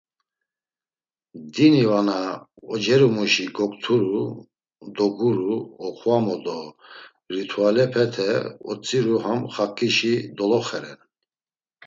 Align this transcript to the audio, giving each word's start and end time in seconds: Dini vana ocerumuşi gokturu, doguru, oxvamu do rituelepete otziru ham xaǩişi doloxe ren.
Dini 1.53 1.83
vana 1.91 2.19
ocerumuşi 2.73 3.45
gokturu, 3.57 4.23
doguru, 4.95 5.55
oxvamu 5.85 6.37
do 6.45 6.57
rituelepete 7.33 8.29
otziru 8.69 9.15
ham 9.25 9.41
xaǩişi 9.53 10.13
doloxe 10.37 10.79
ren. 10.83 10.99